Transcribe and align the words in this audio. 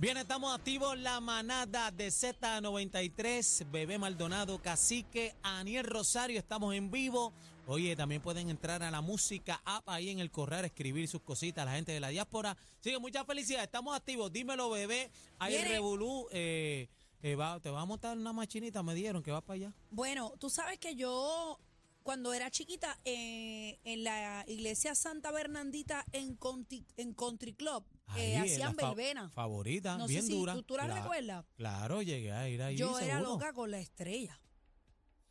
Bien, 0.00 0.16
estamos 0.16 0.54
activos 0.54 0.96
la 0.96 1.18
manada 1.18 1.90
de 1.90 2.06
Z93, 2.08 3.68
Bebé 3.68 3.98
Maldonado, 3.98 4.62
Cacique, 4.62 5.34
Aniel 5.42 5.84
Rosario, 5.84 6.38
estamos 6.38 6.72
en 6.76 6.88
vivo. 6.90 7.32
Oye, 7.66 7.96
también 7.96 8.22
pueden 8.22 8.48
entrar 8.48 8.82
a 8.84 8.92
la 8.92 9.00
música 9.00 9.60
app 9.64 9.88
ahí 9.88 10.10
en 10.10 10.20
el 10.20 10.30
correr, 10.30 10.64
escribir 10.64 11.08
sus 11.08 11.22
cositas 11.22 11.62
a 11.62 11.64
la 11.66 11.72
gente 11.72 11.90
de 11.90 11.98
la 11.98 12.08
diáspora. 12.10 12.56
Sigue, 12.80 12.98
muchas 13.00 13.26
felicidades, 13.26 13.66
estamos 13.66 13.94
activos. 13.96 14.32
Dímelo, 14.32 14.70
bebé. 14.70 15.10
Ahí 15.40 15.54
Viene. 15.54 15.68
Revolú, 15.70 16.28
eh, 16.30 16.88
eh, 17.20 17.34
va- 17.34 17.58
te 17.58 17.68
va 17.70 17.80
a 17.80 17.84
montar 17.84 18.16
una 18.16 18.32
machinita, 18.32 18.84
me 18.84 18.94
dieron 18.94 19.20
que 19.22 19.32
va 19.32 19.40
para 19.40 19.56
allá. 19.56 19.72
Bueno, 19.90 20.32
tú 20.38 20.48
sabes 20.48 20.78
que 20.78 20.94
yo, 20.94 21.58
cuando 22.04 22.32
era 22.32 22.50
chiquita, 22.52 22.98
eh, 23.04 23.80
en 23.82 24.04
la 24.04 24.44
iglesia 24.46 24.94
Santa 24.94 25.32
Bernandita 25.32 26.04
en 26.12 26.36
Country, 26.36 26.86
en 26.96 27.12
Country 27.14 27.52
Club, 27.52 27.84
Ahí, 28.08 28.22
eh, 28.32 28.38
hacían 28.38 28.74
fa- 28.74 28.88
verbena. 28.88 29.28
Favorita, 29.30 29.96
No 29.98 30.06
sé 30.06 30.12
bien 30.14 30.26
si 30.26 30.32
dura. 30.32 30.54
tú- 30.54 30.62
tú 30.62 30.76
la 30.76 30.86
recuerdas. 30.86 31.44
Claro, 31.56 32.02
llegué 32.02 32.32
a 32.32 32.48
ir 32.48 32.62
ahí. 32.62 32.76
Yo 32.76 32.98
era 32.98 33.14
seguro. 33.18 33.32
loca 33.34 33.52
con 33.52 33.70
la 33.70 33.78
estrella. 33.78 34.40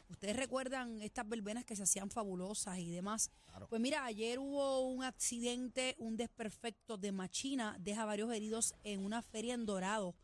Ustedes 0.09 0.37
recuerdan 0.37 1.01
estas 1.01 1.27
verbenas 1.27 1.65
que 1.65 1.75
se 1.75 1.83
hacían 1.83 2.09
fabulosas 2.09 2.77
y 2.79 2.91
demás. 2.91 3.29
Pues 3.69 3.81
mira, 3.81 4.05
ayer 4.05 4.39
hubo 4.39 4.81
un 4.87 5.03
accidente, 5.03 5.95
un 5.97 6.15
desperfecto 6.15 6.97
de 6.97 7.11
machina, 7.11 7.75
deja 7.79 8.05
varios 8.05 8.31
heridos 8.31 8.73
en 8.83 9.03
una 9.03 9.21
feria 9.21 9.53
en 9.53 9.65
Dorado. 9.65 10.15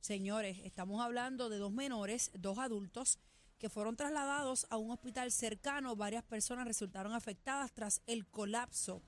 Señores, 0.00 0.58
estamos 0.64 1.00
hablando 1.02 1.48
de 1.48 1.58
dos 1.58 1.72
menores, 1.72 2.30
dos 2.34 2.58
adultos, 2.58 3.18
que 3.58 3.68
fueron 3.68 3.96
trasladados 3.96 4.66
a 4.70 4.76
un 4.76 4.90
hospital 4.90 5.32
cercano. 5.32 5.96
Varias 5.96 6.22
personas 6.24 6.66
resultaron 6.66 7.12
afectadas 7.14 7.72
tras 7.72 8.00
el 8.06 8.26
colapso 8.26 9.02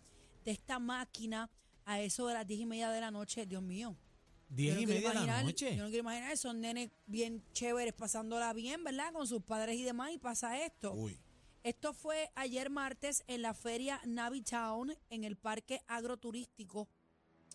de 0.45 0.53
esta 0.53 0.79
máquina 0.79 1.51
a 1.85 2.01
eso 2.01 2.27
de 2.27 2.35
las 2.35 2.47
diez 2.47 2.61
y 2.61 2.67
media 2.67 2.91
de 2.91 3.01
la 3.01 3.11
noche. 3.11 3.47
Dios 3.47 3.63
mío. 3.63 3.97
Diez 4.49 4.75
Yo 4.75 4.81
no 4.81 4.83
y 4.83 4.87
quiero 4.87 5.01
media 5.01 5.09
de 5.09 5.15
la 5.15 5.21
imaginar- 5.23 5.45
noche. 5.45 5.77
Yo 5.77 5.83
no 5.83 5.89
quiero 5.89 6.03
imaginar 6.03 6.33
esos 6.33 6.55
nenes 6.55 6.91
bien 7.07 7.43
chéveres 7.53 7.93
pasándola 7.95 8.53
bien, 8.53 8.85
¿verdad? 8.85 9.13
Con 9.13 9.27
sus 9.27 9.43
padres 9.43 9.77
y 9.77 9.83
demás 9.83 10.13
y 10.13 10.19
pasa 10.19 10.63
esto. 10.65 10.93
Uy. 10.93 11.19
Esto 11.63 11.95
fue 11.95 12.31
ayer 12.35 12.69
martes 12.69 13.25
en 13.27 13.41
la 13.43 13.55
feria 13.55 14.01
Navitown 14.05 14.93
en 15.09 15.25
el 15.25 15.37
parque 15.37 15.81
agroturístico 15.87 16.89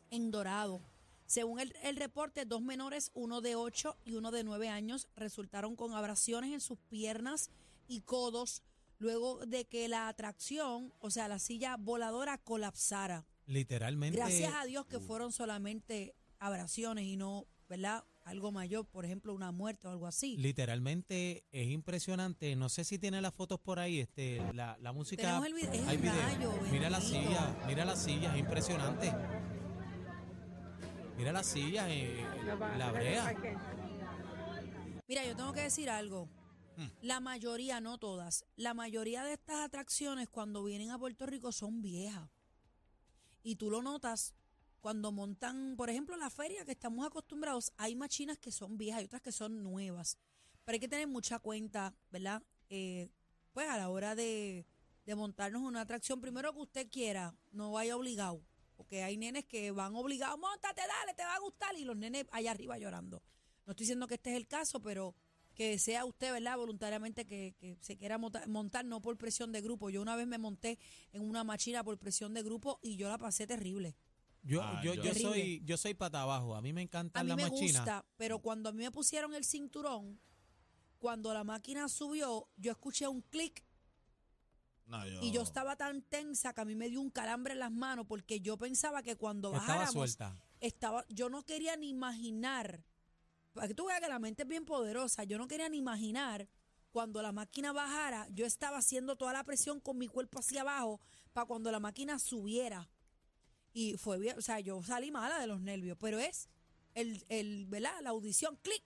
en 0.10 0.32
Dorado. 0.32 0.82
Según 1.28 1.60
el, 1.60 1.76
el 1.84 1.96
reporte, 1.96 2.46
dos 2.46 2.62
menores, 2.64 3.12
uno 3.14 3.40
de 3.42 3.56
8 3.56 3.96
y 4.04 4.16
uno 4.16 4.32
de 4.32 4.44
9 4.44 4.68
años, 4.68 5.08
resultaron 5.16 5.76
con 5.76 5.94
abrasiones 5.94 6.52
en 6.54 6.60
sus 6.60 6.80
piernas 6.90 7.52
y 7.88 8.02
codos 8.02 8.64
luego 8.98 9.46
de 9.46 9.66
que 9.66 9.88
la 9.88 10.08
atracción, 10.08 10.92
o 11.00 11.12
sea, 11.12 11.28
la 11.28 11.38
silla 11.38 11.78
voladora 11.78 12.40
colapsara. 12.40 13.26
Literalmente. 13.50 14.18
Gracias 14.18 14.54
a 14.54 14.66
Dios 14.66 14.86
que 14.86 15.00
fueron 15.00 15.32
solamente 15.32 16.16
abrasiones 16.38 17.06
y 17.06 17.18
no, 17.18 17.48
¿verdad? 17.68 18.04
Algo 18.24 18.52
mayor, 18.52 18.86
por 18.86 19.06
ejemplo, 19.06 19.34
una 19.34 19.52
muerte 19.52 19.88
o 19.88 19.92
algo 19.92 20.06
así. 20.06 20.38
Literalmente 20.38 21.44
es 21.52 21.68
impresionante. 21.70 22.56
No 22.56 22.70
sé 22.70 22.84
si 22.84 23.00
tiene 23.00 23.22
las 23.22 23.34
fotos 23.34 23.60
por 23.60 23.80
ahí, 23.80 24.00
este, 24.00 24.40
la, 24.54 24.78
la 24.80 24.94
música. 24.94 25.24
Tenemos 25.24 25.48
el 25.48 25.58
es 25.58 25.88
hay 25.88 25.96
el 25.96 26.02
video. 26.02 26.22
rayo, 26.22 26.54
mira 26.72 26.90
la 26.92 27.00
bendito. 27.00 27.22
silla, 27.24 27.64
mira 27.66 27.86
la 27.86 27.96
silla, 27.96 28.34
es 28.34 28.40
impresionante. 28.40 29.12
Mira 31.18 31.32
la 31.34 31.44
silla, 31.44 31.90
eh, 31.90 32.24
la 32.78 32.92
brea. 32.92 33.36
Mira, 35.08 35.26
yo 35.26 35.36
tengo 35.36 35.52
que 35.54 35.62
decir 35.62 35.90
algo. 35.90 36.30
Hmm. 36.78 36.86
La 37.02 37.20
mayoría, 37.20 37.82
no 37.82 37.98
todas, 37.98 38.46
la 38.56 38.76
mayoría 38.76 39.24
de 39.24 39.34
estas 39.34 39.66
atracciones 39.66 40.30
cuando 40.30 40.64
vienen 40.64 40.92
a 40.92 41.00
Puerto 41.00 41.26
Rico 41.26 41.52
son 41.52 41.82
viejas. 41.82 42.30
Y 43.44 43.56
tú 43.56 43.70
lo 43.70 43.82
notas 43.82 44.34
cuando 44.82 45.12
montan, 45.12 45.76
por 45.76 45.90
ejemplo, 45.90 46.16
la 46.16 46.30
feria 46.30 46.66
que 46.66 46.72
estamos 46.72 47.06
acostumbrados, 47.06 47.74
hay 47.78 47.96
machinas 47.96 48.38
que 48.38 48.52
son 48.52 48.78
viejas 48.78 49.02
y 49.02 49.06
otras 49.06 49.22
que 49.22 49.32
son 49.32 49.64
nuevas. 49.64 50.18
Pero 50.64 50.76
hay 50.76 50.80
que 50.80 50.88
tener 50.88 51.08
mucha 51.08 51.40
cuenta, 51.40 51.94
¿verdad? 52.12 52.44
Eh, 52.70 53.10
pues 53.52 53.70
a 53.70 53.78
la 53.78 53.90
hora 53.90 54.16
de, 54.16 54.66
de 55.06 55.16
montarnos 55.16 55.62
una 55.62 55.82
atracción, 55.82 56.22
primero 56.22 56.54
que 56.54 56.60
usted 56.60 56.90
quiera, 56.90 57.36
no 57.52 57.72
vaya 57.72 57.98
obligado. 57.98 58.42
Porque 58.78 59.04
hay 59.04 59.18
nenes 59.18 59.46
que 59.46 59.72
van 59.72 59.96
obligados, 59.96 60.40
montate, 60.40 60.82
dale, 60.88 61.14
te 61.14 61.24
va 61.24 61.36
a 61.36 61.40
gustar. 61.40 61.76
Y 61.76 61.84
los 61.84 61.98
nenes 61.98 62.26
allá 62.32 62.52
arriba 62.52 62.78
llorando. 62.78 63.22
No 63.66 63.72
estoy 63.72 63.84
diciendo 63.84 64.08
que 64.08 64.16
este 64.16 64.32
es 64.32 64.38
el 64.38 64.48
caso, 64.48 64.82
pero 64.82 65.16
que 65.60 65.78
sea 65.78 66.06
usted, 66.06 66.32
¿verdad? 66.32 66.56
Voluntariamente 66.56 67.26
que, 67.26 67.54
que 67.60 67.78
se 67.82 67.98
quiera 67.98 68.18
monta- 68.18 68.48
montar, 68.48 68.86
no 68.86 69.02
por 69.02 69.18
presión 69.18 69.52
de 69.52 69.60
grupo. 69.60 69.90
Yo 69.90 70.02
una 70.02 70.16
vez 70.16 70.26
me 70.26 70.38
monté 70.38 70.80
en 71.12 71.22
una 71.22 71.44
machina 71.44 71.84
por 71.84 71.98
presión 71.98 72.34
de 72.34 72.42
grupo 72.44 72.80
y 72.82 72.96
yo 72.96 73.10
la 73.10 73.18
pasé 73.18 73.46
terrible. 73.46 73.98
Yo, 74.42 74.62
Ah, 74.64 74.80
yo, 74.82 74.94
yo- 74.94 75.02
Terrible. 75.02 75.22
soy, 75.22 75.62
yo 75.66 75.76
soy 75.76 75.96
pata 75.96 76.22
abajo. 76.22 76.56
A 76.56 76.62
mí 76.62 76.72
me 76.72 76.80
A 76.80 76.84
encantan 76.86 77.26
mí 77.26 77.28
las 77.28 77.36
me 77.36 77.44
machinas. 77.44 77.74
gusta, 77.82 78.06
pero 78.16 78.40
cuando 78.40 78.70
a 78.70 78.72
mí 78.72 78.78
me 78.78 78.90
pusieron 78.90 79.34
el 79.34 79.44
cinturón, 79.44 80.18
cuando 80.98 81.34
la 81.34 81.44
máquina 81.44 81.90
subió, 81.90 82.48
yo 82.56 82.72
escuché 82.72 83.10
un 83.10 83.20
clic 83.24 83.62
No, 84.86 85.06
yo, 85.06 85.20
y 85.22 85.32
yo 85.34 85.42
estaba 85.42 85.76
tan 85.76 86.02
tensa 86.04 86.54
que 86.54 86.62
a 86.62 86.66
mí 86.66 86.74
me 86.76 86.88
dio 86.88 87.02
un 87.02 87.10
calambre 87.10 87.52
en 87.52 87.60
las 87.60 87.72
manos 87.72 88.06
porque 88.08 88.40
yo 88.40 88.56
pensaba 88.58 89.04
que 89.04 89.18
cuando 89.18 89.50
Estaba 89.50 89.68
bajáramos 89.68 89.94
suelta. 89.94 90.42
estaba 90.62 91.06
yo 91.10 91.28
no 91.30 91.44
quería 91.44 91.76
ni 91.76 91.90
imaginar 91.90 92.82
para 93.60 93.68
que 93.68 93.76
tú 93.76 93.88
veas 93.88 94.00
que 94.00 94.08
la 94.08 94.20
mente 94.20 94.44
es 94.44 94.48
bien 94.48 94.64
poderosa. 94.64 95.26
Yo 95.26 95.38
no 95.38 95.46
quería 95.46 95.68
ni 95.68 95.76
imaginar 95.80 96.48
cuando 96.92 97.22
la 97.22 97.34
máquina 97.34 97.74
bajara 97.74 98.26
yo 98.32 98.46
estaba 98.46 98.78
haciendo 98.78 99.18
toda 99.18 99.34
la 99.34 99.44
presión 99.44 99.82
con 99.82 99.98
mi 99.98 100.08
cuerpo 100.08 100.40
hacia 100.40 100.62
abajo 100.62 101.02
para 101.34 101.46
cuando 101.46 101.70
la 101.70 101.82
máquina 101.82 102.20
subiera. 102.20 102.90
Y 103.74 103.98
fue 103.98 104.18
bien 104.18 104.38
o 104.38 104.42
sea 104.42 104.62
yo 104.62 104.82
salí 104.82 105.12
mala 105.12 105.40
de 105.40 105.46
los 105.48 105.60
nervios 105.60 105.98
pero 106.00 106.20
es 106.20 106.48
el, 106.96 107.26
el 107.28 107.66
¿verdad? 107.68 107.92
la 108.02 108.12
audición 108.12 108.58
clic 108.62 108.82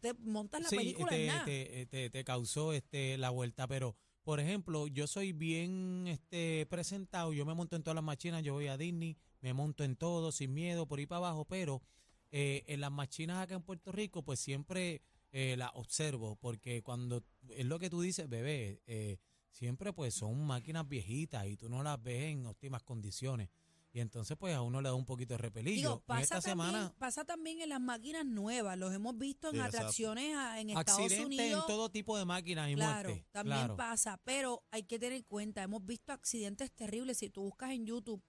te 0.00 0.14
montas 0.14 0.62
la 0.62 0.68
sí, 0.68 0.76
película 0.76 1.10
en 1.16 1.18
te, 1.20 1.26
nada. 1.26 1.44
te, 1.44 1.86
te- 1.86 2.10
te 2.10 2.24
causó 2.24 2.72
este, 2.72 3.18
la 3.18 3.30
vuelta, 3.30 3.66
pero 3.66 3.96
por 4.22 4.38
ejemplo, 4.38 4.86
yo 4.86 5.08
soy 5.08 5.32
bien 5.32 6.04
este, 6.06 6.66
presentado, 6.70 7.32
yo 7.32 7.44
me 7.44 7.54
monto 7.54 7.74
en 7.74 7.82
todas 7.82 7.96
las 7.96 8.04
machinas, 8.04 8.42
yo 8.44 8.54
voy 8.54 8.68
a 8.68 8.76
Disney, 8.78 9.16
me 9.40 9.52
monto 9.54 9.82
en 9.82 9.96
todo, 9.96 10.30
sin 10.30 10.54
miedo, 10.54 10.86
por 10.86 10.98
ahí 11.00 11.06
para 11.06 11.18
abajo, 11.18 11.44
pero 11.46 11.82
eh, 12.30 12.64
en 12.66 12.80
las 12.80 12.90
machinas 12.92 13.42
acá 13.42 13.54
en 13.54 13.62
Puerto 13.62 13.92
Rico, 13.92 14.22
pues 14.22 14.40
siempre 14.40 15.02
eh, 15.32 15.56
las 15.56 15.70
observo, 15.74 16.36
porque 16.36 16.82
cuando 16.82 17.22
es 17.50 17.64
lo 17.66 17.78
que 17.78 17.90
tú 17.90 18.00
dices, 18.00 18.28
bebé, 18.28 18.82
eh, 18.86 19.18
siempre 19.50 19.92
pues 19.92 20.14
son 20.14 20.46
máquinas 20.46 20.88
viejitas 20.88 21.46
y 21.46 21.56
tú 21.56 21.68
no 21.68 21.82
las 21.82 22.02
ves 22.02 22.24
en 22.32 22.46
óptimas 22.46 22.82
condiciones. 22.82 23.48
Y 23.92 24.00
entonces, 24.00 24.36
pues 24.36 24.52
a 24.56 24.60
uno 24.62 24.80
le 24.80 24.88
da 24.88 24.94
un 24.96 25.04
poquito 25.06 25.34
de 25.34 25.38
repelillo. 25.38 25.76
Digo, 25.76 25.94
en 25.94 26.00
pasa 26.06 26.22
esta 26.22 26.40
también, 26.40 26.66
semana, 26.72 26.94
pasa 26.98 27.24
también 27.24 27.60
en 27.60 27.68
las 27.68 27.80
máquinas 27.80 28.26
nuevas. 28.26 28.76
Los 28.76 28.92
hemos 28.92 29.16
visto 29.16 29.50
en 29.50 29.54
Sí, 29.54 29.60
atracciones 29.60 30.34
a- 30.36 30.60
en 30.60 30.70
Estados 30.70 31.12
Unidos. 31.20 31.62
en 31.62 31.66
todo 31.68 31.88
tipo 31.92 32.18
de 32.18 32.24
máquinas 32.24 32.68
y 32.70 32.74
Claro, 32.74 33.10
también 33.30 33.58
claro. 33.58 33.76
pasa, 33.76 34.20
pero 34.24 34.64
hay 34.72 34.82
que 34.82 34.98
tener 34.98 35.12
en 35.18 35.22
cuenta, 35.22 35.62
hemos 35.62 35.86
visto 35.86 36.12
accidentes 36.12 36.72
terribles. 36.72 37.18
Si 37.18 37.30
tú 37.30 37.42
buscas 37.42 37.70
en 37.70 37.86
YouTube 37.86 38.20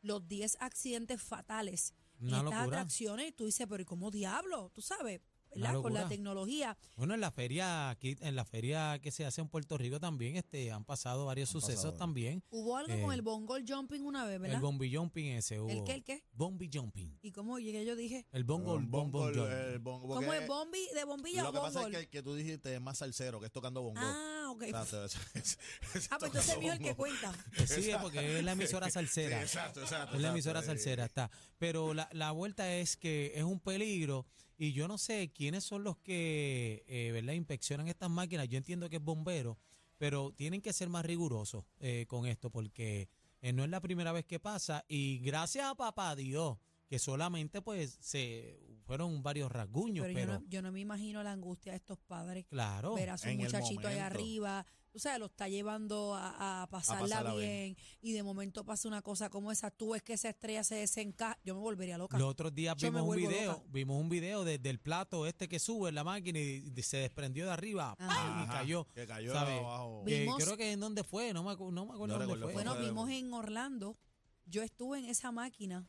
los 0.00 0.26
10 0.26 0.56
accidentes 0.58 1.22
fatales 1.22 1.94
Una 2.22 2.38
estas 2.38 2.44
locura. 2.44 2.64
atracciones, 2.80 3.34
tú 3.36 3.44
dices, 3.46 3.66
pero 3.68 3.82
¿y 3.82 3.84
cómo 3.86 4.10
diablo? 4.10 4.70
Tú 4.74 4.80
sabes, 4.82 5.20
¿verdad? 5.54 5.80
Con 5.82 5.92
la 5.92 6.08
tecnología. 6.08 6.76
Bueno, 6.96 7.12
en 7.14 7.20
la 7.20 7.30
feria, 7.30 7.90
aquí, 7.90 8.16
en 8.20 8.36
la 8.36 8.44
feria 8.44 8.98
que 9.02 9.10
se 9.10 9.24
hace 9.26 9.40
en 9.40 9.48
Puerto 9.48 9.76
Rico 9.76 10.00
también, 10.00 10.36
este, 10.36 10.70
han 10.72 10.84
pasado 10.84 11.26
varios 11.26 11.50
Han 11.50 11.60
sucesos 11.60 11.76
pasado. 11.84 11.98
también. 11.98 12.42
Hubo 12.50 12.76
algo 12.76 12.98
con 13.02 13.10
Eh, 13.10 13.14
el 13.14 13.22
bongo 13.22 13.56
jumping 13.66 14.02
una 14.04 14.24
vez, 14.24 14.40
¿verdad? 14.40 14.56
El 14.56 14.62
bombi 14.62 14.94
jumping 14.94 15.26
ese 15.32 15.60
hubo. 15.60 15.68
¿El 15.68 15.84
qué, 15.84 15.94
el 15.96 16.04
qué? 16.04 16.24
Bombi 16.32 16.70
jumping. 16.72 17.18
¿Y 17.22 17.32
cómo 17.32 17.58
llegué? 17.58 17.84
Yo 17.84 17.96
dije, 17.96 18.26
El 18.32 18.44
bongo, 18.44 18.78
El 18.78 18.86
bongo, 18.86 19.28
el- 19.28 19.34
jumping. 19.38 19.52
el 19.52 19.78
bongo, 19.80 20.14
¿cómo 20.14 20.32
es 20.32 20.46
bombi, 20.46 20.86
de 20.94 21.04
bombilla 21.04 21.42
Lo 21.42 21.50
o 21.50 21.52
que 21.52 21.58
pasa 21.58 21.80
bongo? 21.80 21.88
es 21.90 21.94
que 21.96 22.00
el 22.04 22.08
que 22.08 22.22
tú 22.22 22.34
dijiste 22.34 22.74
es 22.74 22.80
más 22.80 22.96
salsero, 22.98 23.38
que 23.40 23.46
es 23.46 23.52
tocando 23.52 23.82
bongo. 23.82 24.00
Ah, 24.00 24.41
ok. 24.52 24.62
Exacto, 24.62 25.04
es- 25.04 25.16
es- 25.34 25.58
es 25.94 26.08
Ah, 26.12 26.16
pues 26.18 26.30
entonces 26.30 26.58
mío 26.58 26.72
es 26.72 26.78
el 26.80 26.84
que 26.86 26.94
cuenta. 26.94 27.32
Sí, 27.66 27.90
es 27.90 27.96
porque 27.96 28.38
es 28.38 28.44
la 28.44 28.52
emisora 28.52 28.86
Sí, 28.86 28.92
salsera. 28.92 29.42
exacto, 29.42 29.80
exacto. 29.82 30.16
Es 30.16 30.22
la 30.22 30.28
exacto, 30.28 30.32
emisora 30.34 30.60
eh, 30.60 30.64
salsera, 30.64 31.04
está. 31.04 31.30
Pero 31.58 31.94
la, 31.94 32.08
la 32.12 32.30
vuelta 32.30 32.72
es 32.76 32.96
que 32.96 33.32
es 33.34 33.42
un 33.44 33.60
peligro 33.60 34.26
y 34.58 34.72
yo 34.72 34.86
no 34.88 34.96
sé 34.98 35.32
quiénes 35.34 35.64
son 35.64 35.82
los 35.84 35.96
que, 35.98 36.84
eh, 36.86 37.10
¿verdad?, 37.12 37.32
inspeccionan 37.32 37.88
estas 37.88 38.10
máquinas. 38.10 38.48
Yo 38.48 38.58
entiendo 38.58 38.88
que 38.88 38.96
es 38.96 39.02
bombero, 39.02 39.58
pero 39.98 40.32
tienen 40.32 40.60
que 40.62 40.72
ser 40.72 40.88
más 40.88 41.04
rigurosos 41.04 41.64
eh, 41.80 42.06
con 42.08 42.26
esto 42.26 42.50
porque 42.50 43.08
eh, 43.40 43.52
no 43.52 43.64
es 43.64 43.70
la 43.70 43.80
primera 43.80 44.12
vez 44.12 44.24
que 44.24 44.38
pasa 44.38 44.84
y 44.88 45.18
gracias 45.18 45.66
a 45.66 45.74
papá 45.74 46.14
Dios 46.14 46.58
que 46.92 46.98
solamente 46.98 47.62
pues 47.62 47.96
se 48.02 48.60
fueron 48.84 49.22
varios 49.22 49.50
rasguños, 49.50 50.04
Pero, 50.04 50.14
pero, 50.14 50.32
yo, 50.34 50.40
no, 50.40 50.46
yo 50.50 50.60
no 50.60 50.72
me 50.72 50.80
imagino 50.80 51.22
la 51.22 51.32
angustia 51.32 51.72
de 51.72 51.78
estos 51.78 51.98
padres. 52.00 52.44
claro. 52.50 52.92
ver 52.94 53.08
a 53.08 53.16
su 53.16 53.28
en 53.28 53.40
el 53.40 53.46
muchachito 53.46 53.88
ahí 53.88 53.96
arriba, 53.96 54.66
tú 54.90 54.98
sabes, 54.98 55.18
lo 55.18 55.24
está 55.24 55.48
llevando 55.48 56.14
a, 56.14 56.64
a 56.64 56.66
pasarla, 56.66 57.08
pasarla 57.08 57.34
bien, 57.36 57.78
y 58.02 58.12
de 58.12 58.22
momento 58.22 58.62
pasa 58.66 58.88
una 58.88 59.00
cosa 59.00 59.30
como 59.30 59.50
esa, 59.50 59.70
tú 59.70 59.92
ves 59.92 60.02
que 60.02 60.12
esa 60.12 60.28
estrella 60.28 60.62
se 60.64 60.74
desencaja, 60.74 61.38
yo 61.46 61.54
me 61.54 61.62
volvería 61.62 61.96
loca. 61.96 62.18
Los 62.18 62.28
otros 62.28 62.54
días 62.54 62.76
Yo 62.76 62.90
vimos 62.92 63.08
un 63.08 63.16
video, 63.16 63.52
loca. 63.52 63.64
vimos 63.70 63.98
un 63.98 64.08
video 64.10 64.44
de- 64.44 64.58
del 64.58 64.78
plato 64.80 65.26
este 65.26 65.48
que 65.48 65.58
sube 65.58 65.88
en 65.88 65.94
la 65.94 66.04
máquina 66.04 66.38
y, 66.38 66.70
y 66.76 66.82
se 66.82 66.98
desprendió 66.98 67.46
de 67.46 67.52
arriba 67.52 67.96
y 67.98 68.46
cayó. 68.48 68.86
Que 68.92 69.06
cayó 69.06 69.32
¿sabe? 69.32 69.58
abajo. 69.58 70.02
Que 70.06 70.20
Vimos- 70.24 70.44
creo 70.44 70.58
que 70.58 70.72
en 70.72 70.80
dónde 70.80 71.04
fue, 71.04 71.32
no 71.32 71.42
me, 71.42 71.56
no 71.56 71.86
me 71.86 71.94
acuerdo 71.94 72.18
No 72.18 72.26
dónde 72.26 72.44
fue. 72.44 72.52
bueno, 72.52 72.76
vimos 72.76 73.08
en 73.08 73.32
Orlando, 73.32 73.96
yo 74.44 74.62
estuve 74.62 74.98
en 74.98 75.06
esa 75.06 75.32
máquina 75.32 75.86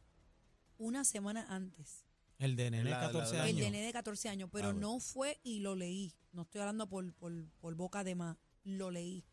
una 0.83 1.03
semana 1.03 1.45
antes, 1.49 2.05
El 2.39 2.55
de 2.55 2.71
nene 2.71 2.83
de 2.85 2.89
La- 2.89 2.99
la- 3.01 3.05
14 3.07 3.35
la- 3.37 3.43
el 3.43 3.49
años. 3.49 3.59
de 3.65 3.71
nene 3.71 3.85
de 3.85 3.93
14 3.93 4.29
años, 4.29 4.49
pero 4.51 4.69
Ah, 4.69 4.73
no 4.73 4.99
fue 4.99 5.39
y 5.43 5.59
lo 5.59 5.75
leí, 5.75 6.13
no 6.31 6.41
estoy 6.43 6.61
hablando 6.61 6.87
por, 6.89 7.13
por, 7.13 7.31
por 7.59 7.75
boca 7.75 8.03
de 8.03 8.15
más, 8.15 8.37
lo 8.63 8.91
leí. 8.91 9.25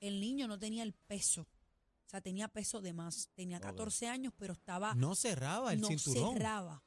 El 0.00 0.20
niño 0.20 0.46
no 0.48 0.58
tenía 0.58 0.82
el 0.82 0.92
peso, 0.92 1.42
o 1.42 2.08
sea, 2.08 2.20
tenía 2.20 2.48
peso 2.48 2.80
de 2.80 2.92
más, 2.92 3.28
tenía 3.34 3.60
14 3.60 4.08
años, 4.08 4.32
pero 4.36 4.52
estaba, 4.54 4.94
No 4.94 5.14
cerraba 5.14 5.72
el 5.72 5.80
no 5.80 5.88
cinturón. 5.88 6.34
cerraba. 6.34 6.82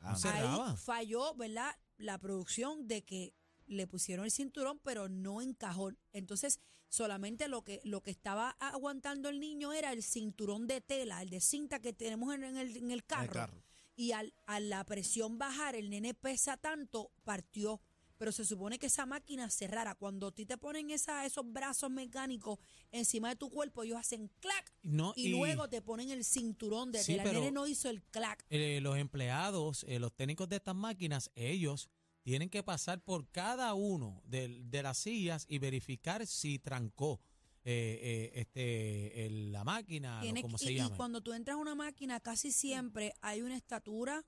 Ah, 0.00 0.12
no 0.12 0.18
se- 0.18 0.28
ahí 0.28 0.34
cerraba. 0.42 0.76
falló, 0.76 1.34
¿verdad? 1.34 1.74
La 1.96 2.18
producción 2.18 2.86
de 2.86 3.02
que 3.04 3.34
le 3.68 3.86
pusieron 3.86 4.24
el 4.24 4.30
cinturón, 4.30 4.78
pero 4.82 5.08
no 5.08 5.40
encajó. 5.42 5.90
Entonces, 6.12 6.60
solamente 6.88 7.48
lo 7.48 7.62
que, 7.62 7.80
lo 7.84 8.02
que 8.02 8.10
estaba 8.10 8.50
aguantando 8.60 9.28
el 9.28 9.40
niño 9.40 9.72
era 9.72 9.92
el 9.92 10.02
cinturón 10.02 10.66
de 10.66 10.80
tela, 10.80 11.22
el 11.22 11.30
de 11.30 11.40
cinta 11.40 11.80
que 11.80 11.92
tenemos 11.92 12.34
en, 12.34 12.44
en 12.44 12.56
el, 12.56 12.76
en 12.76 12.90
el 12.90 13.04
carro. 13.04 13.48
Y 13.94 14.12
al, 14.12 14.32
a 14.46 14.60
la 14.60 14.84
presión 14.84 15.38
bajar, 15.38 15.74
el 15.74 15.90
nene 15.90 16.14
pesa 16.14 16.56
tanto, 16.56 17.10
partió. 17.24 17.80
Pero 18.16 18.32
se 18.32 18.44
supone 18.44 18.80
que 18.80 18.86
esa 18.86 19.06
máquina 19.06 19.48
cerrara. 19.48 19.94
Cuando 19.94 20.28
a 20.28 20.32
ti 20.32 20.44
te 20.44 20.58
ponen 20.58 20.90
esa, 20.90 21.24
esos 21.24 21.44
brazos 21.52 21.88
mecánicos 21.90 22.58
encima 22.90 23.28
de 23.28 23.36
tu 23.36 23.48
cuerpo, 23.48 23.84
ellos 23.84 23.96
hacen 23.98 24.28
clac 24.40 24.72
No, 24.82 25.12
y, 25.14 25.28
luego 25.28 25.68
te 25.68 25.82
ponen 25.82 26.10
el 26.10 26.24
cinturón 26.24 26.90
de 26.90 27.02
Sí, 27.02 27.12
tela. 27.16 27.24
El 27.30 27.32
nene 27.34 27.50
no 27.52 27.66
hizo 27.68 27.88
el 27.88 28.02
clac. 28.02 28.44
eh, 28.50 28.80
los 28.82 28.96
empleados, 28.98 29.84
eh, 29.88 30.00
los 30.00 30.12
técnicos 30.12 30.48
de 30.48 30.56
estas 30.56 30.74
máquinas, 30.74 31.30
ellos 31.36 31.88
tienen 32.28 32.50
que 32.50 32.62
pasar 32.62 33.00
por 33.00 33.26
cada 33.30 33.72
uno 33.72 34.20
de, 34.26 34.60
de 34.64 34.82
las 34.82 34.98
sillas 34.98 35.46
y 35.48 35.58
verificar 35.58 36.26
si 36.26 36.58
trancó 36.58 37.22
eh, 37.64 37.98
eh, 38.02 38.32
este 38.34 39.30
la 39.50 39.64
máquina, 39.64 40.18
o 40.18 40.20
Tienes 40.20 40.42
como 40.42 40.58
que- 40.58 40.64
se 40.66 40.72
y, 40.72 40.74
y 40.74 40.78
llama. 40.78 40.94
cuando 40.98 41.22
tú 41.22 41.32
entras 41.32 41.54
a 41.54 41.58
una 41.58 41.74
máquina, 41.74 42.20
casi 42.20 42.52
siempre 42.52 43.14
hay 43.22 43.40
una 43.40 43.56
estatura 43.56 44.26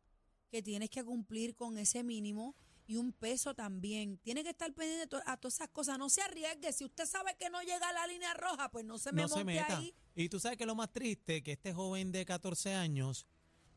que 0.51 0.63
tienes 0.63 0.89
que 0.89 1.05
cumplir 1.05 1.55
con 1.55 1.77
ese 1.77 2.03
mínimo 2.03 2.55
y 2.87 2.97
un 2.97 3.13
peso 3.13 3.55
también. 3.55 4.17
Tiene 4.23 4.45
que 4.45 4.49
estar 4.51 4.73
pendiente 4.73 5.07
to- 5.07 5.21
a 5.27 5.37
todas 5.37 5.57
esas 5.57 5.69
cosas. 5.69 5.99
No 5.99 6.09
se 6.09 6.23
arriesgue. 6.23 6.73
Si 6.73 6.87
usted 6.87 7.05
sabe 7.05 7.37
que 7.39 7.51
no 7.51 7.61
llega 7.61 7.87
a 7.87 7.93
la 7.93 8.07
línea 8.07 8.33
roja, 8.33 8.71
pues 8.71 8.87
no 8.87 8.97
se 8.97 9.13
me 9.13 9.21
no 9.23 9.29
se 9.29 9.35
monte 9.45 9.53
meta. 9.61 9.77
ahí. 9.77 9.93
Y 10.15 10.31
tú 10.31 10.41
sabes 10.41 10.57
que 10.57 10.65
lo 10.65 10.75
más 10.75 10.91
triste, 10.91 11.43
que 11.43 11.53
este 11.53 11.75
joven 11.75 12.13
de 12.13 12.25
14 12.25 12.73
años 12.75 13.27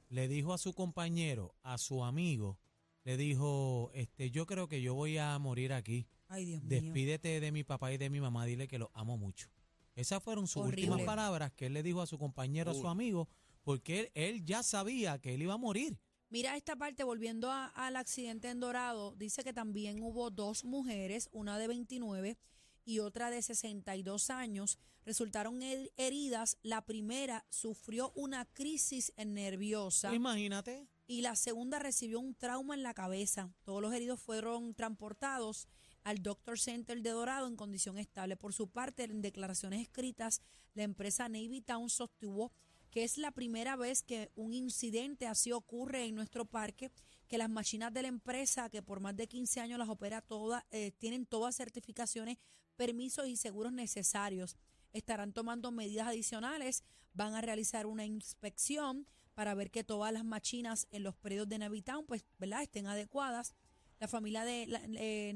le 0.08 0.30
dijo 0.30 0.54
a 0.54 0.58
su 0.58 0.74
compañero, 0.74 1.56
a 1.62 1.78
su 1.78 2.06
amigo, 2.06 2.58
le 3.04 3.18
dijo, 3.18 3.92
este, 3.94 4.32
yo 4.32 4.46
creo 4.46 4.68
que 4.68 4.82
yo 4.82 4.94
voy 4.94 5.18
a 5.18 5.38
morir 5.40 5.74
aquí. 5.74 6.08
Ay, 6.28 6.46
Dios 6.46 6.64
mío. 6.64 6.82
Despídete 6.82 7.40
de 7.40 7.52
mi 7.52 7.64
papá 7.64 7.92
y 7.94 7.98
de 7.98 8.10
mi 8.10 8.20
mamá, 8.22 8.46
dile 8.46 8.68
que 8.68 8.80
los 8.80 8.90
amo 8.94 9.18
mucho. 9.18 9.50
Esas 9.96 10.24
fueron 10.24 10.48
sus 10.48 10.64
Horrible. 10.64 10.90
últimas 10.92 11.06
palabras 11.06 11.52
que 11.54 11.68
él 11.68 11.74
le 11.74 11.84
dijo 11.84 12.02
a 12.02 12.08
su 12.08 12.18
compañero, 12.18 12.72
a 12.72 12.74
su 12.74 12.88
amigo, 12.88 13.28
porque 13.64 14.00
él, 14.00 14.12
él 14.16 14.46
ya 14.46 14.64
sabía 14.64 15.20
que 15.20 15.34
él 15.36 15.42
iba 15.44 15.54
a 15.54 15.58
morir. 15.58 16.00
Mira 16.30 16.58
esta 16.58 16.76
parte, 16.76 17.04
volviendo 17.04 17.52
a- 17.52 17.68
al 17.68 17.96
accidente 17.96 18.50
en 18.50 18.60
Dorado, 18.60 19.14
dice 19.16 19.44
que 19.44 19.54
también 19.54 20.02
hubo 20.02 20.32
dos 20.32 20.64
mujeres, 20.64 21.30
una 21.32 21.60
de 21.60 21.68
29 21.68 22.40
y 22.86 23.00
otra 23.00 23.30
de 23.30 23.42
62 23.44 24.32
años, 24.32 24.80
resultaron 25.06 25.62
her- 25.62 25.92
heridas. 25.96 26.58
La 26.64 26.84
primera 26.86 27.46
sufrió 27.50 28.12
una 28.16 28.46
crisis 28.46 29.14
nerviosa. 29.24 30.14
Imagínate. 30.16 30.88
Y 31.14 31.22
la 31.22 31.36
segunda 31.36 31.78
recibió 31.78 32.20
un 32.20 32.34
trauma 32.34 32.74
en 32.74 32.82
la 32.82 32.96
cabeza. 32.96 33.54
Todos 33.66 33.84
los 33.84 33.94
heridos 33.94 34.20
fueron 34.20 34.74
transportados 34.74 35.68
al 36.04 36.24
Doctor 36.24 36.60
Center 36.60 37.04
de 37.04 37.12
Dorado 37.12 37.48
en 37.48 37.56
condición 37.56 38.00
estable. 38.00 38.36
Por 38.36 38.52
su 38.52 38.72
parte, 38.72 39.04
en 39.04 39.22
declaraciones 39.22 39.80
escritas, 39.84 40.42
la 40.74 40.82
empresa 40.82 41.30
Navy 41.30 41.62
Town 41.62 41.92
sostuvo 41.92 42.52
que 42.90 43.04
es 43.04 43.20
la 43.20 43.30
primera 43.30 43.76
vez 43.76 44.02
que 44.02 44.32
un 44.34 44.54
incidente 44.54 45.28
así 45.28 45.52
ocurre 45.52 46.06
en 46.06 46.16
nuestro 46.16 46.46
parque, 46.46 46.92
que 47.28 47.38
las 47.38 47.50
máquinas 47.50 47.94
de 47.94 48.02
la 48.02 48.08
empresa, 48.08 48.70
que 48.72 48.82
por 48.82 49.00
más 49.00 49.16
de 49.16 49.28
15 49.28 49.60
años 49.60 49.78
las 49.78 49.90
opera 49.90 50.22
todas, 50.22 50.64
eh, 50.72 50.94
tienen 50.98 51.28
todas 51.28 51.56
certificaciones, 51.56 52.40
permisos 52.76 53.28
y 53.28 53.38
seguros 53.38 53.72
necesarios. 53.72 54.58
Estarán 54.94 55.32
tomando 55.32 55.72
medidas 55.72 56.08
adicionales, 56.08 56.84
van 57.14 57.36
a 57.36 57.42
realizar 57.42 57.86
una 57.86 58.04
inspección 58.04 59.06
para 59.34 59.54
ver 59.56 59.72
que 59.72 59.84
todas 59.84 60.14
las 60.14 60.24
machinas 60.26 60.88
en 60.92 61.04
los 61.04 61.16
predios 61.16 61.48
de 61.50 61.58
Navitown 61.58 62.06
pues, 62.06 62.26
¿verdad? 62.38 62.62
estén 62.64 62.88
adecuadas. 62.88 63.54
La 64.00 64.08
familia 64.08 64.44
de 64.44 64.68
la, 64.68 64.82
eh, 64.86 65.34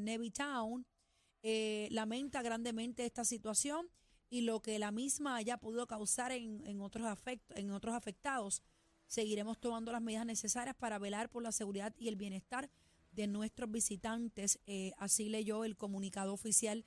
eh, 1.44 1.88
lamenta 1.92 2.42
grandemente 2.42 3.06
esta 3.06 3.24
situación 3.24 3.88
y 4.30 4.42
lo 4.42 4.62
que 4.62 4.78
la 4.80 4.92
misma 4.92 5.38
haya 5.38 5.58
podido 5.58 5.88
causar 5.88 6.32
en, 6.32 6.82
otros 6.82 7.06
afect- 7.08 7.56
en 7.56 7.72
otros 7.72 7.96
afectados. 7.96 8.62
Seguiremos 9.06 9.58
tomando 9.60 9.92
las 9.92 10.02
medidas 10.02 10.26
necesarias 10.26 10.76
para 10.76 11.00
velar 11.00 11.30
por 11.30 11.44
la 11.44 11.52
seguridad 11.54 11.94
y 11.98 12.10
el 12.10 12.18
bienestar 12.18 12.70
de 13.12 13.28
nuestros 13.28 13.72
visitantes. 13.72 14.60
Eh, 14.66 14.92
así 14.98 15.30
leyó 15.30 15.64
el 15.64 15.78
comunicado 15.78 16.34
oficial 16.34 16.84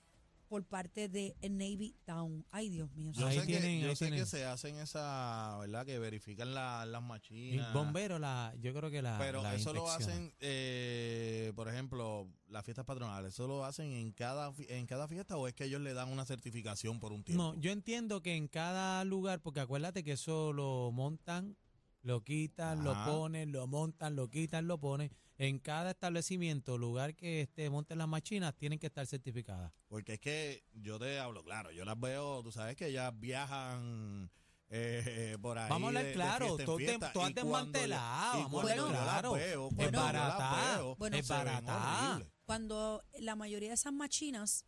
por 0.50 0.64
parte 0.64 1.08
de 1.08 1.36
Navy 1.48 1.94
Town. 2.04 2.44
Ay, 2.50 2.70
Dios 2.70 2.92
mío. 2.96 3.12
Yo 3.14 3.28
Ahí 3.28 3.38
sé, 3.38 3.46
tienen, 3.46 3.78
que, 3.78 3.80
yo 3.84 3.88
ahí 3.90 3.94
sé 3.96 4.06
que 4.06 4.10
tienen. 4.10 4.26
se 4.26 4.44
hacen 4.44 4.76
esa, 4.78 5.56
¿verdad? 5.60 5.86
Que 5.86 6.00
verifican 6.00 6.52
la- 6.52 6.84
las 6.84 7.00
machinas. 7.02 7.72
bombero, 7.72 8.18
la, 8.18 8.52
yo 8.60 8.74
creo 8.74 8.90
que 8.90 9.00
la. 9.00 9.16
Pero 9.16 9.44
la 9.44 9.54
eso 9.54 9.72
lo 9.72 9.88
hacen, 9.88 10.34
eh, 10.40 11.52
por 11.54 11.68
ejemplo, 11.68 12.26
las 12.48 12.64
fiestas 12.64 12.84
patronales. 12.84 13.32
¿Eso 13.34 13.46
lo 13.46 13.64
hacen 13.64 13.92
en 13.92 14.10
cada, 14.10 14.52
en 14.68 14.86
cada 14.88 15.06
fiesta 15.06 15.36
o 15.36 15.46
es 15.46 15.54
que 15.54 15.66
ellos 15.66 15.80
le 15.82 15.94
dan 15.94 16.08
una 16.08 16.24
certificación 16.24 16.98
por 16.98 17.12
un 17.12 17.22
tiempo? 17.22 17.40
No, 17.40 17.54
yo 17.60 17.70
entiendo 17.70 18.20
que 18.20 18.34
en 18.34 18.48
cada 18.48 19.04
lugar, 19.04 19.40
porque 19.40 19.60
acuérdate 19.60 20.02
que 20.02 20.12
eso 20.12 20.52
lo 20.52 20.90
montan, 20.92 21.56
lo 22.02 22.22
quitan, 22.22 22.82
lo 22.84 22.94
ponen, 23.04 23.52
lo 23.52 23.66
montan, 23.66 24.16
lo 24.16 24.28
quitan, 24.28 24.66
lo 24.66 24.78
ponen. 24.78 25.10
En 25.36 25.58
cada 25.58 25.90
establecimiento, 25.92 26.76
lugar 26.78 27.14
que 27.14 27.42
este, 27.42 27.70
monten 27.70 27.98
las 27.98 28.08
máquinas, 28.08 28.54
tienen 28.56 28.78
que 28.78 28.86
estar 28.86 29.06
certificadas. 29.06 29.72
Porque 29.88 30.14
es 30.14 30.20
que 30.20 30.64
yo 30.74 30.98
te 30.98 31.18
hablo, 31.18 31.42
claro, 31.42 31.70
yo 31.72 31.84
las 31.84 31.98
veo, 31.98 32.42
tú 32.42 32.52
sabes 32.52 32.76
que 32.76 32.88
ellas 32.88 33.12
viajan 33.18 34.30
eh, 34.68 35.36
por 35.40 35.58
ahí. 35.58 35.68
Vamos 35.68 35.86
a 35.86 35.88
hablar 35.88 36.04
de- 36.04 36.12
claro, 36.12 36.56
fiesta, 36.76 37.12
todas 37.12 37.34
desmanteladas, 37.34 38.34
vamos 38.44 38.64
a 38.64 38.72
hablar 38.72 39.02
claro. 39.02 39.32
veo, 39.32 39.68
Es 39.78 39.92
barata, 39.92 40.56
veo, 40.76 40.96
Bueno, 40.96 41.16
es 41.16 41.28
barata. 41.28 42.20
Cuando 42.44 43.02
la 43.18 43.36
mayoría 43.36 43.68
de 43.68 43.74
esas 43.74 43.92
machinas 43.92 44.64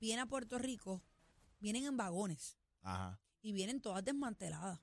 vienen 0.00 0.20
a 0.24 0.26
Puerto 0.26 0.58
Rico, 0.58 1.02
vienen 1.60 1.84
en 1.84 1.96
vagones 1.96 2.58
Ajá. 2.82 3.20
y 3.42 3.52
vienen 3.52 3.80
todas 3.80 4.04
desmanteladas. 4.04 4.80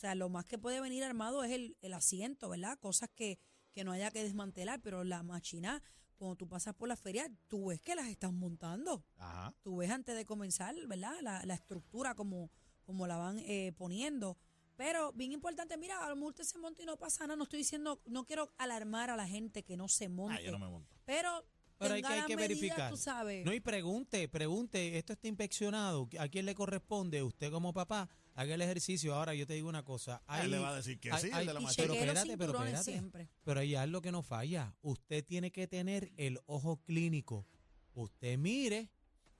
O 0.00 0.04
sea, 0.06 0.14
lo 0.14 0.30
más 0.30 0.46
que 0.46 0.56
puede 0.56 0.80
venir 0.80 1.04
armado 1.04 1.44
es 1.44 1.52
el, 1.52 1.76
el 1.82 1.92
asiento, 1.92 2.48
¿verdad? 2.48 2.78
Cosas 2.78 3.10
que, 3.14 3.38
que 3.70 3.84
no 3.84 3.92
haya 3.92 4.10
que 4.10 4.22
desmantelar, 4.22 4.80
pero 4.80 5.04
la 5.04 5.22
machina, 5.22 5.82
cuando 6.16 6.36
tú 6.36 6.48
pasas 6.48 6.74
por 6.74 6.88
la 6.88 6.96
feria, 6.96 7.30
tú 7.48 7.66
ves 7.66 7.82
que 7.82 7.94
las 7.94 8.06
están 8.06 8.34
montando. 8.34 9.04
Ajá. 9.18 9.54
Tú 9.60 9.76
ves 9.76 9.90
antes 9.90 10.16
de 10.16 10.24
comenzar, 10.24 10.74
¿verdad? 10.86 11.12
La, 11.20 11.44
la 11.44 11.52
estructura 11.52 12.14
como, 12.14 12.50
como 12.86 13.06
la 13.06 13.18
van 13.18 13.40
eh, 13.40 13.74
poniendo. 13.76 14.38
Pero 14.74 15.12
bien 15.12 15.32
importante, 15.32 15.76
mira, 15.76 16.02
a 16.02 16.08
lo 16.08 16.16
mejor 16.16 16.30
usted 16.30 16.44
se 16.44 16.56
monta 16.56 16.82
y 16.82 16.86
no 16.86 16.96
pasa 16.96 17.26
nada. 17.26 17.36
No 17.36 17.42
estoy 17.44 17.58
diciendo, 17.58 18.00
no 18.06 18.24
quiero 18.24 18.54
alarmar 18.56 19.10
a 19.10 19.16
la 19.16 19.28
gente 19.28 19.64
que 19.64 19.76
no 19.76 19.86
se 19.86 20.08
monte. 20.08 20.38
Ah, 20.38 20.42
yo 20.42 20.52
no 20.52 20.58
me 20.58 20.70
monto. 20.70 20.96
Pero, 21.04 21.44
Pero 21.76 21.92
hay 21.92 22.00
que, 22.00 22.08
hay 22.08 22.22
que 22.22 22.36
medidas, 22.36 22.58
verificar. 22.58 22.90
tú 22.90 22.96
sabes. 22.96 23.44
No, 23.44 23.52
y 23.52 23.60
pregunte, 23.60 24.26
pregunte, 24.30 24.96
esto 24.96 25.12
está 25.12 25.28
inspeccionado, 25.28 26.08
¿a 26.18 26.26
quién 26.28 26.46
le 26.46 26.54
corresponde? 26.54 27.22
Usted 27.22 27.50
como 27.50 27.74
papá, 27.74 28.08
haga 28.34 28.54
el 28.54 28.62
ejercicio. 28.62 29.14
Ahora 29.14 29.34
yo 29.34 29.46
te 29.46 29.54
digo 29.54 29.68
una 29.68 29.84
cosa, 29.84 30.22
Él 30.42 30.50
le 30.50 30.58
va 30.58 30.70
a 30.70 30.76
decir 30.76 30.98
que 31.00 31.10
hay- 31.12 31.20
sí, 31.22 31.26
el 31.28 31.34
hay- 31.34 31.46
de 31.46 31.54
la 31.54 31.60
y 31.60 31.64
machina. 31.64 31.86
pero 31.88 31.94
espérate, 32.00 32.38
pero 32.38 32.52
espérate. 32.58 32.84
siempre. 32.84 33.28
pero 33.44 33.60
hay 33.60 33.74
algo 33.74 34.00
que 34.00 34.12
no 34.12 34.22
falla. 34.22 34.74
Usted 34.82 35.24
tiene 35.24 35.50
que 35.50 35.66
tener 35.66 36.12
el 36.16 36.40
ojo 36.46 36.76
clínico. 36.84 37.46
Usted 37.94 38.38
mire, 38.38 38.90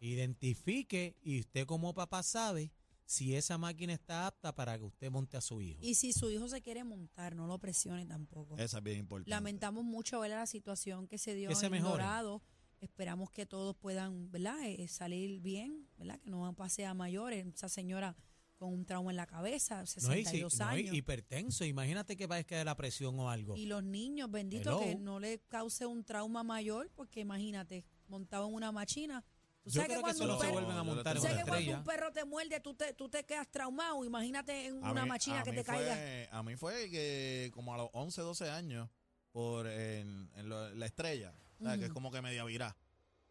identifique 0.01 1.17
y 1.23 1.41
usted 1.41 1.67
como 1.67 1.95
papá 1.95 2.23
sabe 2.23 2.73
si 3.05 3.35
esa 3.35 3.59
máquina 3.59 3.93
está 3.93 4.27
apta 4.29 4.55
para 4.55 4.79
que 4.79 4.85
usted 4.85 5.11
monte 5.11 5.37
a 5.37 5.41
su 5.41 5.61
hijo. 5.61 5.81
Y 5.83 5.95
si 5.95 6.13
su 6.13 6.31
hijo 6.31 6.49
se 6.49 6.61
quiere 6.63 6.85
montar, 6.85 7.35
no 7.35 7.47
lo 7.47 7.59
presione 7.59 8.07
tampoco. 8.07 8.57
Esa 8.57 8.79
es 8.79 8.85
bien 8.85 8.99
importante. 8.99 9.31
Lamentamos 9.31 9.85
mucho 9.85 10.21
ver 10.21 10.31
la 10.31 10.47
situación 10.47 11.09
que 11.09 11.19
se 11.19 11.35
dio 11.35 11.49
Que 11.51 11.67
en. 11.67 11.83
Dorado. 11.83 12.43
Esperamos 12.81 13.31
que 13.31 13.45
todos 13.45 13.77
puedan, 13.77 14.31
¿verdad? 14.31 14.57
Eh, 14.65 14.89
salir 14.89 15.41
bien, 15.41 15.87
¿verdad? 15.99 16.19
Que 16.21 16.31
no 16.31 16.55
pase 16.55 16.87
a 16.87 16.95
mayores. 16.95 17.47
Esa 17.47 17.69
señora 17.69 18.17
con 18.61 18.75
un 18.75 18.85
trauma 18.85 19.11
en 19.11 19.17
la 19.17 19.27
cabeza, 19.27 19.77
no, 19.79 19.83
y, 19.85 19.87
si- 19.87 20.01
62 20.03 20.59
no, 20.59 20.77
y 20.77 20.81
años. 20.83 20.95
hipertenso, 20.95 21.65
imagínate 21.65 22.15
que 22.15 22.27
va 22.27 22.37
a 22.37 22.45
caer 22.45 22.67
la 22.67 22.77
presión 22.77 23.19
o 23.19 23.31
algo. 23.31 23.57
Y 23.57 23.65
los 23.65 23.83
niños, 23.83 24.31
bendito, 24.31 24.79
que 24.81 24.91
Hello. 24.93 25.01
no 25.01 25.19
le 25.19 25.41
cause 25.49 25.87
un 25.87 26.05
trauma 26.05 26.43
mayor, 26.43 26.91
porque 26.95 27.21
imagínate, 27.21 27.87
montado 28.07 28.47
en 28.47 28.53
una 28.55 28.71
machina. 28.71 29.25
Tú 29.63 29.71
Yo 29.71 29.81
sabes 29.81 29.89
que 29.89 29.95
creo 29.95 29.97
que 29.99 30.03
cuando 30.03 30.19
solo 30.25 30.35
un 30.35 30.41
se 30.41 30.47
perro- 30.47 30.53
vuelven 30.53 30.73
a 30.73 30.77
Yo 30.77 30.85
montar 30.85 31.17
en 31.17 31.23
una 31.23 31.37
que 31.43 31.49
cuando 31.51 31.73
un 31.73 31.85
perro 31.85 32.13
te 32.13 32.25
muerde, 32.27 32.61
tú 32.61 32.75
te, 32.75 32.93
tú 32.93 33.09
te 33.09 33.25
quedas 33.25 33.49
traumado. 33.51 34.05
Imagínate 34.05 34.67
en 34.67 34.85
A 34.85 34.93
una 34.93 35.03
mí- 35.05 35.09
machina 35.09 35.43
que 35.43 35.53
te 35.53 35.65
fue- 35.65 35.75
caiga. 35.77 36.29
A 36.39 36.43
mí 36.43 36.55
fue 36.57 36.91
que 36.91 37.51
como 37.55 37.73
a 37.73 37.79
los 37.79 37.89
11, 37.95 38.21
12 38.21 38.51
años, 38.51 38.91
por 39.33 39.67
en, 39.69 40.31
en 40.37 40.49
lo- 40.51 40.69
la 40.75 40.85
estrella, 40.87 41.33
o 41.61 41.65
sea, 41.65 41.79
que 41.79 41.87
es 41.87 41.93
como 41.93 42.11
que 42.11 42.21
media 42.21 42.45
virá. 42.45 42.77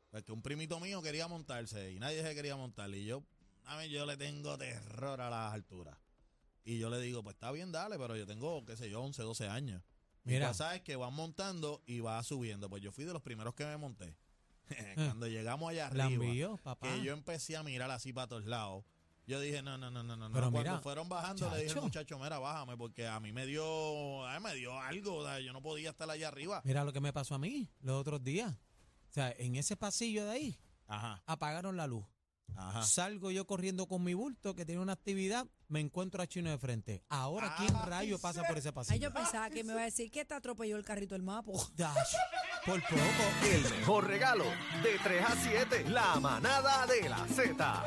Porque 0.10 0.32
un 0.32 0.42
primito 0.42 0.80
mío 0.80 1.04
quería 1.04 1.28
montarse 1.28 1.92
y 1.92 2.00
nadie 2.00 2.24
se 2.24 2.34
quería 2.34 2.56
montar. 2.56 2.90
Y 2.96 3.06
yo, 3.06 3.24
a 3.70 3.78
mí 3.78 3.90
yo 3.90 4.06
le 4.06 4.18
tengo 4.18 4.58
terror 4.58 5.22
a 5.22 5.30
las 5.30 5.54
alturas. 5.54 5.98
Y 6.64 6.80
yo 6.80 6.90
le 6.90 7.00
digo, 7.00 7.24
pues 7.24 7.36
está 7.36 7.52
bien, 7.52 7.72
dale, 7.72 7.98
pero 7.98 8.16
yo 8.16 8.26
tengo, 8.26 8.66
qué 8.66 8.76
sé 8.76 8.90
yo, 8.90 9.02
11, 9.02 9.22
12 9.22 9.48
años. 9.48 9.84
Mira. 10.24 10.40
Mira. 10.40 10.54
sabes 10.54 10.82
que 10.82 10.96
van 10.96 11.14
montando 11.14 11.82
y 11.86 12.00
va 12.00 12.22
subiendo. 12.24 12.70
Pues 12.70 12.82
yo 12.82 12.92
fui 12.92 13.06
de 13.06 13.14
los 13.14 13.22
primeros 13.22 13.54
que 13.54 13.66
me 13.66 13.78
monté. 13.78 14.18
Cuando 14.96 15.28
llegamos 15.28 15.70
allá 15.70 15.88
arriba, 15.88 16.06
envió, 16.06 16.58
papá. 16.58 16.88
que 16.88 17.04
yo 17.04 17.14
empecé 17.14 17.58
a 17.58 17.64
mirar 17.64 17.90
así 17.92 18.12
para 18.12 18.28
todos 18.28 18.46
lados. 18.46 18.84
Yo 19.26 19.40
dije, 19.40 19.62
no, 19.62 19.78
no, 19.78 19.92
no, 19.92 20.02
no, 20.02 20.16
no. 20.16 20.32
Pero 20.32 20.52
Cuando 20.52 20.72
mira, 20.72 20.80
fueron 20.80 21.08
bajando, 21.08 21.50
le 21.52 21.64
dije 21.64 21.78
al 21.78 21.84
muchacho, 21.84 22.18
mira, 22.18 22.40
bájame, 22.40 22.76
porque 22.76 23.08
a 23.08 23.20
mí 23.20 23.32
me 23.32 23.46
dio, 23.46 24.26
a 24.26 24.40
mí 24.40 24.44
me 24.44 24.56
dio 24.56 24.80
algo. 24.80 25.18
o 25.18 25.26
sea, 25.26 25.40
yo 25.40 25.54
no 25.54 25.62
podía 25.62 25.92
estar 25.92 26.10
allá 26.10 26.28
arriba. 26.28 26.62
Mira 26.66 26.84
lo 26.84 26.92
que 26.92 27.00
me 27.00 27.14
pasó 27.14 27.36
a 27.36 27.40
mí 27.40 27.70
los 27.82 28.02
otros 28.02 28.24
días. 28.24 28.52
O 28.52 29.12
sea, 29.14 29.32
en 29.38 29.56
ese 29.56 29.76
pasillo 29.76 30.26
de 30.26 30.32
ahí 30.32 30.60
Ajá, 30.88 31.22
apagaron 31.28 31.78
la 31.78 31.86
luz. 31.86 32.06
Ajá. 32.56 32.84
Salgo 32.84 33.32
yo 33.32 33.46
corriendo 33.46 33.88
con 33.88 34.04
mi 34.04 34.14
bulto 34.14 34.56
que 34.56 34.66
tiene 34.66 34.82
una 34.82 34.94
actividad, 34.94 35.48
me 35.68 35.80
encuentro 35.80 36.22
a 36.22 36.28
Chino 36.28 36.50
de 36.50 36.58
frente. 36.58 37.04
Ahora, 37.10 37.56
¿quién 37.58 37.76
Ay, 37.76 37.90
rayo 37.90 38.20
pasa 38.20 38.44
por 38.44 38.58
ese 38.58 38.70
Ay, 38.70 38.74
pasillo? 38.74 39.10
yo 39.10 39.14
pensaba 39.14 39.50
que 39.50 39.64
me 39.64 39.74
iba 39.74 39.82
a 39.82 39.86
decir 39.86 40.10
que 40.12 40.26
te 40.26 40.34
atropelló 40.34 40.78
el 40.78 40.84
carrito 40.86 41.16
del 41.16 41.24
mapo. 41.24 41.54
Dash, 41.76 42.16
por 42.66 42.82
poco. 42.82 43.02
El 43.44 43.64
mejor 43.64 44.08
regalo 44.08 44.46
de 44.84 44.98
3 45.04 45.26
a 45.26 45.36
7, 45.36 45.90
la 45.90 46.20
manada 46.20 46.86
de 46.88 47.10
la 47.10 47.28
Z. 47.28 47.86